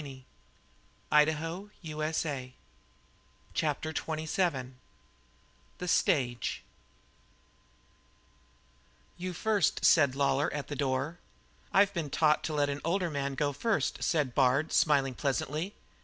[1.11, 2.49] I've learned a lot."
[3.53, 4.73] CHAPTER XXVII
[5.77, 6.63] THE STAGE
[9.19, 11.19] "You first," said Lawlor at the door.
[11.71, 15.75] "I've been taught to let an older man go first," said Bard, smiling pleasantly.